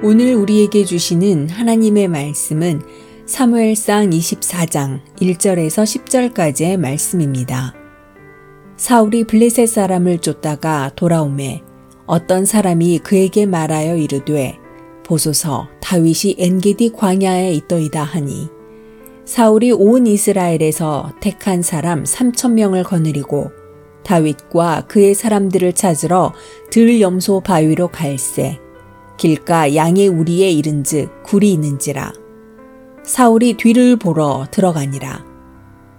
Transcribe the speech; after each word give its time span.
오늘 0.00 0.36
우리에게 0.36 0.84
주시는 0.84 1.48
하나님의 1.48 2.06
말씀은 2.06 2.82
사무엘상 3.26 4.10
24장 4.10 5.00
1절에서 5.20 5.82
10절까지의 5.82 6.76
말씀입니다. 6.76 7.74
사울이 8.76 9.24
블레셋 9.24 9.68
사람을 9.68 10.18
쫓다가 10.18 10.92
돌아오매 10.94 11.62
어떤 12.06 12.44
사람이 12.44 13.00
그에게 13.00 13.44
말하여 13.44 13.96
이르되 13.96 14.56
보소서 15.04 15.66
다윗이 15.80 16.36
엔게디 16.38 16.92
광야에 16.92 17.52
있더이다 17.54 18.04
하니 18.04 18.50
사울이 19.24 19.72
온 19.72 20.06
이스라엘에서 20.06 21.14
택한 21.20 21.60
사람 21.60 22.04
3천 22.04 22.52
명을 22.52 22.84
거느리고 22.84 23.50
다윗과 24.04 24.84
그의 24.86 25.14
사람들을 25.14 25.72
찾으러 25.72 26.32
들 26.70 27.00
염소 27.00 27.40
바위로 27.40 27.88
갈새 27.88 28.60
길가 29.18 29.74
양의 29.74 30.08
우리에 30.08 30.50
이른즉 30.50 31.22
굴이 31.24 31.52
있는지라. 31.52 32.12
사울이 33.04 33.58
뒤를 33.58 33.96
보러 33.96 34.46
들어가니라. 34.50 35.24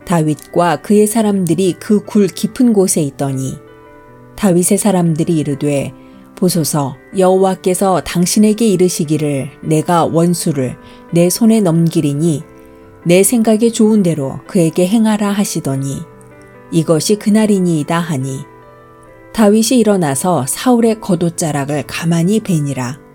다윗과 0.06 0.82
그의 0.82 1.06
사람들이 1.06 1.74
그 1.74 2.04
굴 2.04 2.28
깊은 2.28 2.74
곳에 2.74 3.02
있더니 3.02 3.58
다윗의 4.36 4.78
사람들이 4.80 5.38
이르되 5.38 5.94
보소서 6.36 6.96
여호와께서 7.18 8.02
당신에게 8.02 8.66
이르시기를 8.68 9.50
내가 9.62 10.06
원수를 10.06 10.78
내 11.14 11.30
손에 11.30 11.60
넘기리니 11.60 12.44
내 13.06 13.24
생각에 13.24 13.70
좋은 13.70 14.02
대로 14.02 14.40
그에게 14.48 14.88
행하라 14.88 15.30
하시더니 15.30 15.98
이것이 16.72 17.18
그날이니이다 17.18 18.00
하니. 18.00 18.40
다윗이 19.34 19.80
일어나서 19.80 20.46
사울의 20.48 21.02
겉옷자락을 21.02 21.84
가만히 21.88 22.40
베니라. 22.40 23.09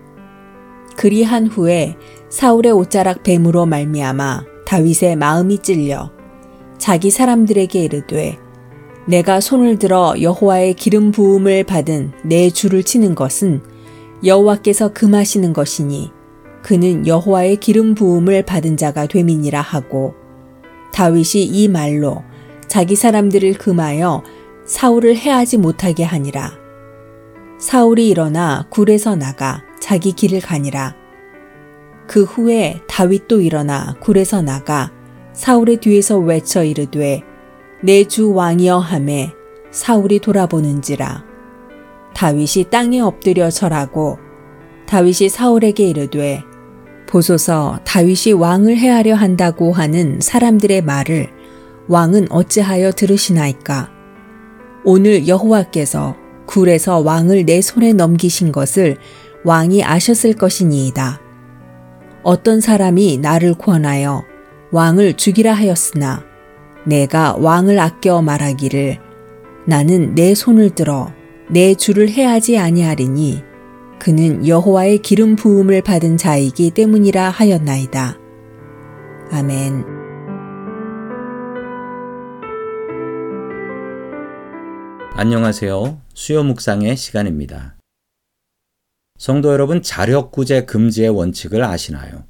그리한 0.97 1.47
후에 1.47 1.95
사울의 2.29 2.71
옷자락 2.71 3.23
뱀으로 3.23 3.65
말미암아 3.65 4.45
다윗의 4.65 5.15
마음이 5.15 5.59
찔려 5.59 6.11
자기 6.77 7.09
사람들에게 7.09 7.83
이르되 7.83 8.37
내가 9.07 9.39
손을 9.39 9.77
들어 9.77 10.15
여호와의 10.19 10.73
기름 10.73 11.11
부음을 11.11 11.63
받은 11.63 12.11
내 12.23 12.49
주를 12.49 12.83
치는 12.83 13.15
것은 13.15 13.61
여호와께서 14.23 14.93
금하시는 14.93 15.53
것이니 15.53 16.11
그는 16.63 17.05
여호와의 17.05 17.57
기름 17.57 17.93
부음을 17.93 18.43
받은 18.43 18.77
자가 18.77 19.05
됨이니라 19.05 19.61
하고 19.61 20.15
다윗이 20.93 21.43
이 21.43 21.67
말로 21.67 22.23
자기 22.67 22.95
사람들을 22.95 23.53
금하여 23.53 24.23
사울을 24.65 25.15
해하지 25.15 25.57
못하게 25.57 26.03
하니라. 26.03 26.64
사울이 27.65 28.09
일어나 28.09 28.67
굴에서 28.69 29.15
나가 29.15 29.63
자기 29.79 30.11
길을 30.11 30.39
가니라. 30.39 30.93
그 32.05 32.23
후에 32.23 32.79
다윗도 32.87 33.41
일어나 33.41 33.95
굴에서 34.01 34.43
나가 34.43 34.91
사울의 35.33 35.77
뒤에서 35.77 36.19
외쳐 36.19 36.63
이르되 36.63 37.23
내 37.81 38.03
주 38.03 38.31
왕이여 38.31 38.77
함에 38.77 39.31
사울이 39.71 40.19
돌아보는지라. 40.19 41.25
다윗이 42.13 42.65
땅에 42.69 42.99
엎드려 42.99 43.49
절하고 43.49 44.19
다윗이 44.85 45.29
사울에게 45.29 45.89
이르되 45.89 46.43
보소서 47.07 47.79
다윗이 47.83 48.33
왕을 48.33 48.77
해하려 48.77 49.15
한다고 49.15 49.73
하는 49.73 50.19
사람들의 50.21 50.83
말을 50.83 51.29
왕은 51.87 52.27
어찌하여 52.31 52.91
들으시나이까? 52.91 53.89
오늘 54.83 55.27
여호와께서 55.27 56.24
굴에서 56.45 56.99
왕을 56.99 57.45
내 57.45 57.61
손에 57.61 57.93
넘기신 57.93 58.51
것을 58.51 58.97
왕이 59.43 59.83
아셨을 59.83 60.33
것이니이다. 60.33 61.21
어떤 62.23 62.59
사람이 62.59 63.19
나를 63.19 63.53
권하여 63.53 64.23
왕을 64.71 65.13
죽이라 65.13 65.53
하였으나 65.53 66.23
내가 66.85 67.35
왕을 67.37 67.79
아껴 67.79 68.21
말하기를 68.21 68.99
나는 69.67 70.15
내 70.15 70.33
손을 70.33 70.71
들어 70.71 71.11
내 71.49 71.75
주를 71.75 72.09
해하지 72.09 72.57
아니하리니 72.57 73.43
그는 73.99 74.47
여호와의 74.47 74.99
기름 74.99 75.35
부음을 75.35 75.81
받은 75.81 76.17
자이기 76.17 76.71
때문이라 76.71 77.29
하였나이다. 77.29 78.17
아멘. 79.31 79.94
안녕하세요. 85.17 86.01
수요 86.13 86.43
묵상의 86.43 86.97
시간입니다. 86.97 87.77
성도 89.17 89.53
여러분, 89.53 89.81
자력구제 89.81 90.65
금지의 90.65 91.07
원칙을 91.07 91.63
아시나요? 91.63 92.25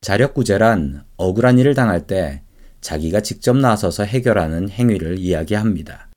자력구제란 0.00 1.04
억울한 1.18 1.58
일을 1.58 1.74
당할 1.74 2.06
때 2.06 2.42
자기가 2.80 3.20
직접 3.20 3.54
나서서 3.54 4.04
해결하는 4.04 4.70
행위를 4.70 5.18
이야기합니다. 5.18 6.08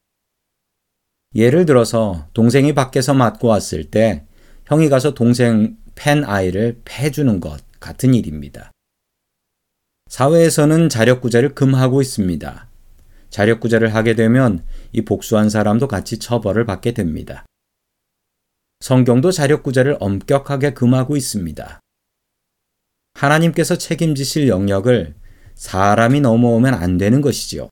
예를 1.35 1.65
들어서 1.65 2.29
동생이 2.33 2.73
밖에서 2.73 3.13
맞고 3.13 3.49
왔을 3.49 3.91
때 3.91 4.25
형이 4.67 4.87
가서 4.87 5.13
동생 5.13 5.75
팬 5.95 6.23
아이를 6.23 6.79
패주는 6.85 7.41
것 7.41 7.61
같은 7.81 8.13
일입니다. 8.13 8.71
사회에서는 10.07 10.87
자력구제를 10.87 11.55
금하고 11.55 12.01
있습니다. 12.01 12.69
자력구제를 13.35 13.93
하게 13.93 14.13
되면 14.13 14.65
이 14.93 15.01
복수한 15.01 15.49
사람도 15.49 15.89
같이 15.89 16.19
처벌을 16.19 16.65
받게 16.65 16.93
됩니다. 16.93 17.45
성경도 18.79 19.33
자력구제를 19.33 19.97
엄격하게 19.99 20.73
금하고 20.73 21.17
있습니다. 21.17 21.81
하나님께서 23.15 23.77
책임지실 23.77 24.47
영역을 24.47 25.15
사람이 25.53 26.21
넘어오면 26.21 26.75
안 26.75 26.97
되는 26.97 27.19
것이지요. 27.19 27.67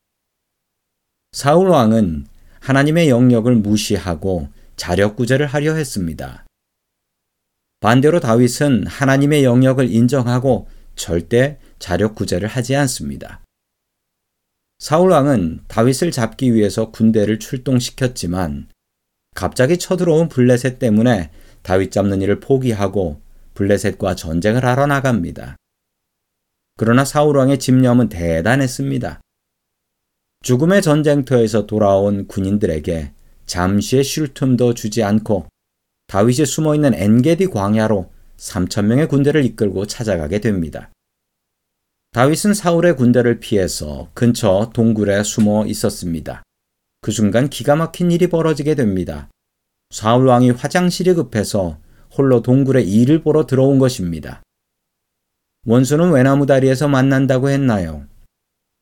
사울 1.31 1.69
왕은 1.69 2.28
하나님의 2.59 3.07
영역을 3.07 3.56
무시하고 3.56 4.50
자력구제를 4.75 5.45
하려 5.45 5.75
했습니다. 5.75 6.45
반대로 7.80 8.19
다윗은 8.19 8.88
하나님의 8.88 9.45
영역을 9.45 9.90
인정하고 9.90 10.68
절대 10.97 11.57
자력구제를 11.80 12.50
하지 12.50 12.75
않습니다. 12.75 13.40
사울 14.83 15.11
왕은 15.11 15.61
다윗을 15.69 16.11
잡기 16.11 16.53
위해서 16.53 16.91
군대를 16.91 17.39
출동시켰지만 17.39 18.67
갑자기 19.33 19.77
쳐들어온 19.77 20.27
블레셋 20.27 20.77
때문에 20.77 21.31
다윗 21.61 21.89
잡는 21.89 22.21
일을 22.21 22.41
포기하고 22.41 23.21
블레셋과 23.53 24.16
전쟁을 24.16 24.66
하러 24.66 24.85
나갑니다. 24.85 25.55
그러나 26.75 27.05
사울 27.05 27.38
왕의 27.38 27.59
집념은 27.59 28.09
대단했습니다. 28.09 29.21
죽음의 30.41 30.81
전쟁터에서 30.81 31.65
돌아온 31.65 32.27
군인들에게 32.27 33.13
잠시의 33.45 34.03
쉴 34.03 34.33
틈도 34.33 34.73
주지 34.73 35.01
않고 35.01 35.47
다윗이 36.07 36.45
숨어 36.45 36.75
있는 36.75 36.94
엔게디 36.94 37.47
광야로 37.47 38.11
3천 38.35 38.88
명의 38.88 39.07
군대를 39.07 39.45
이끌고 39.45 39.88
찾아가게 39.88 40.41
됩니다. 40.41 40.89
다윗은 42.13 42.53
사울의 42.53 42.96
군대를 42.96 43.40
피해서 43.40 44.12
근처 44.13 44.69
동굴에 44.72 45.24
숨어 45.24 45.66
있었습니다. 45.66 46.44
그 47.01 47.12
순간 47.12 47.50
기가 47.50 47.75
막힌 47.75 48.12
일이 48.12 48.28
벌어지게 48.28 48.75
됩니다. 48.75 49.29
사울 49.90 50.28
왕이 50.28 50.51
화장실이 50.51 51.16
급해서 51.16 51.79
홀로 52.16 52.44
동굴에 52.44 52.84
일을 52.84 53.24
보러 53.24 53.47
들어온 53.47 53.79
것입니다. 53.79 54.44
원수는 55.66 56.12
외나무 56.12 56.46
다리에서 56.46 56.88
만난다고 56.88 57.50
했나요? 57.50 58.06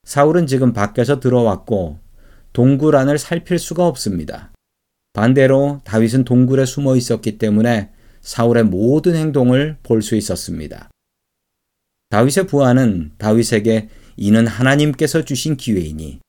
사울은 0.03 0.46
지금 0.46 0.74
밖에서 0.74 1.22
들어왔고 1.22 2.00
동굴 2.52 2.98
안을 2.98 3.18
살필 3.18 3.60
수가 3.60 3.88
없습니다. 3.88 4.51
반대로 5.13 5.80
다윗은 5.86 6.25
동굴에 6.25 6.66
숨어 6.66 6.98
있었기 6.98 7.38
때문에 7.38 7.92
사울의 8.19 8.66
모든 8.66 9.16
행동을 9.16 9.78
볼 9.83 10.01
수 10.01 10.18
있었습니다. 10.18 10.89
다윗의 12.12 12.48
부하는 12.48 13.12
다윗에게 13.18 13.88
이는 14.18 14.46
하나님께서 14.46 15.24
주신 15.24 15.56
기회이니 15.56 16.19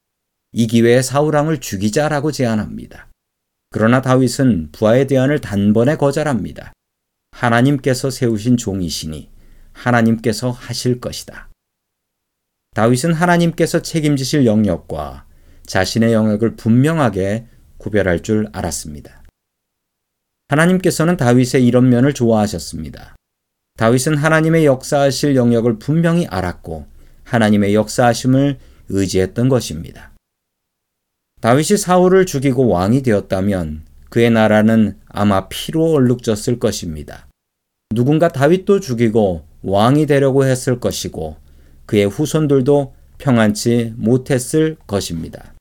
이 0.53 0.67
기회에 0.69 1.03
사울왕을 1.03 1.59
죽이자라고 1.59 2.31
제안합니다. 2.31 3.09
그러나 3.71 4.01
다윗은 4.01 4.71
부하의 4.71 5.09
대안을 5.09 5.41
단번에 5.41 5.97
거절합니다. 5.97 6.73
하나님께서 7.33 8.11
세우신 8.11 8.59
종이시니 8.59 9.29
하나님께서 9.73 10.53
하실 10.53 11.01
것이다. 11.01 11.49
다윗은 12.75 13.13
하나님께서 13.13 13.83
책임지실 13.83 14.47
영역과 14.47 15.27
자신의 15.67 16.13
영역을 16.13 16.55
분명하게 16.55 17.49
구별할 17.79 18.21
줄 18.21 18.49
알았습니다. 18.53 19.25
하나님께서는 20.47 21.17
다윗의 21.17 21.67
이런 21.67 21.89
면을 21.89 22.15
좋아하셨습니다. 22.15 23.17
다윗은 23.77 24.17
하나님의 24.17 24.67
역사하실 24.67 25.37
영역을 25.37 25.79
분명히 25.79 26.27
알았고 26.27 26.87
하나님의 27.25 27.75
역사하심을 27.75 28.59
의지했던 28.89 29.49
것입니다. 29.49 30.13
다윗이 31.41 31.79
사울을 31.79 32.27
죽이고 32.27 32.69
왕이 32.69 33.03
되었다면 33.03 33.83
그의 34.11 34.31
나라는 34.31 34.99
아마 35.09 35.49
피로 35.49 35.93
얼룩졌을 35.93 36.59
것입니다. 36.59 37.27
누군가 37.95 38.29
다윗도 38.29 38.81
죽이고 38.81 39.47
왕이 39.63 40.07
되려고 40.07 40.45
했을 40.45 40.79
것이고 40.79 41.37
그의 41.87 42.07
후손들도 42.07 42.95
평안치 43.19 43.95
못했을 43.97 44.77
것입니다. 44.87 45.55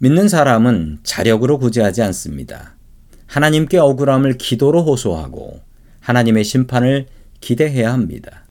믿는 0.00 0.28
사람은 0.28 1.00
자력으로 1.02 1.58
구제하지 1.58 2.02
않습니다. 2.02 2.76
하나님께 3.26 3.78
억울함을 3.78 4.36
기도로 4.36 4.82
호소하고 4.82 5.60
하나님의 6.02 6.44
심판을 6.44 7.06
기대해야 7.40 7.92
합니다. 7.92 8.44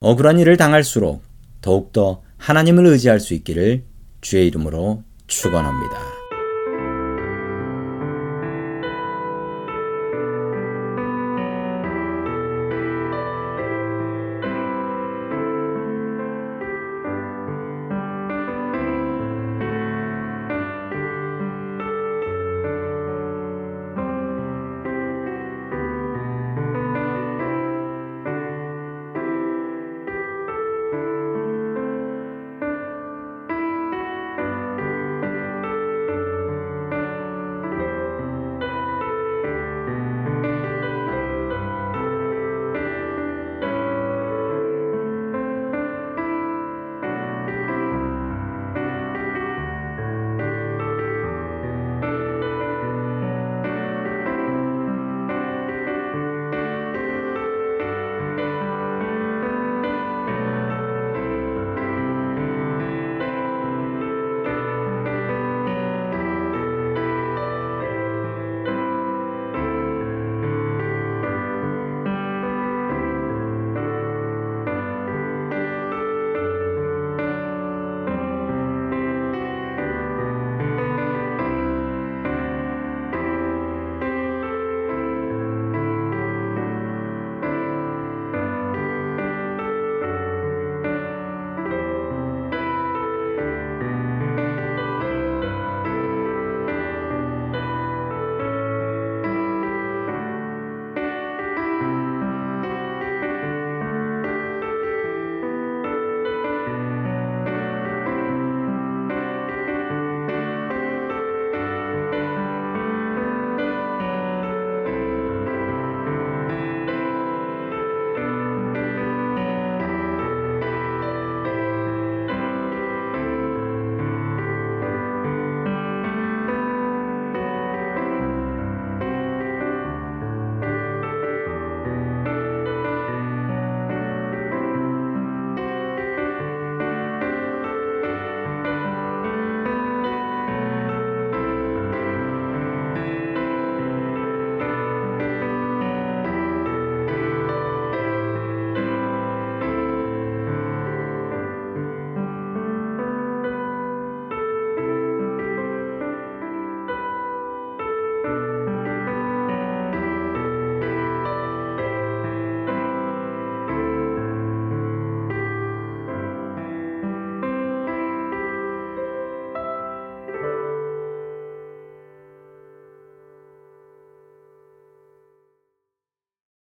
억울한 0.00 0.38
일을 0.38 0.56
당할수록 0.56 1.22
더욱더 1.60 2.22
하나님을 2.38 2.86
의지할 2.86 3.20
수 3.20 3.34
있기를 3.34 3.84
주의 4.20 4.46
이름으로 4.46 5.02
축원합니다. 5.26 6.13